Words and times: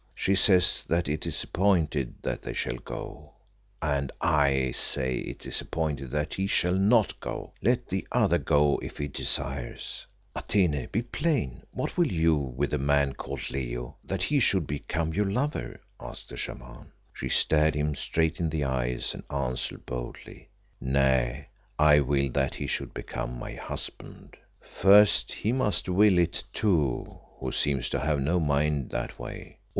She 0.15 0.33
says 0.33 0.83
that 0.87 1.07
it 1.07 1.27
is 1.27 1.43
appointed 1.43 2.15
that 2.23 2.41
they 2.41 2.53
shall 2.53 2.77
go" 2.77 3.33
"And 3.99 4.11
I 4.19 4.71
say 4.71 5.17
it 5.17 5.45
is 5.45 5.61
appointed 5.61 6.09
that 6.09 6.33
he 6.33 6.47
shall 6.47 6.73
not 6.73 7.19
go. 7.19 7.53
Let 7.61 7.87
the 7.87 8.07
other 8.11 8.39
go 8.39 8.79
if 8.81 8.97
he 8.97 9.07
desires." 9.07 10.07
"Atene, 10.35 10.89
be 10.91 11.03
plain, 11.03 11.61
what 11.69 11.97
will 11.99 12.11
you 12.11 12.35
with 12.35 12.71
the 12.71 12.79
man 12.79 13.13
called 13.13 13.47
Leo 13.51 13.97
that 14.03 14.23
he 14.23 14.39
should 14.39 14.65
become 14.65 15.13
your 15.13 15.29
lover?" 15.29 15.79
asked 15.99 16.29
the 16.29 16.35
Shaman. 16.35 16.93
She 17.13 17.29
stared 17.29 17.75
him 17.75 17.93
straight 17.93 18.39
in 18.39 18.49
the 18.49 18.63
eyes, 18.63 19.13
and 19.13 19.23
answered 19.29 19.85
boldly 19.85 20.49
"Nay, 20.79 21.49
I 21.77 21.99
will 21.99 22.31
that 22.31 22.55
he 22.55 22.65
should 22.65 22.91
become 22.95 23.37
my 23.37 23.53
husband." 23.53 24.35
"First 24.61 25.31
he 25.31 25.51
must 25.51 25.87
will 25.87 26.17
it 26.17 26.43
too, 26.55 27.19
who 27.39 27.51
seems 27.51 27.87
to 27.91 27.99
have 27.99 28.19
no 28.19 28.39
mind 28.39 28.89
that 28.89 29.19
way. 29.19 29.59